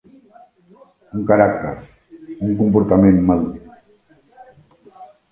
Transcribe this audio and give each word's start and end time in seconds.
Un 1.17 1.25
caràcter, 1.31 1.73
un 2.47 2.55
comportament 2.61 3.19
madur. 3.27 5.03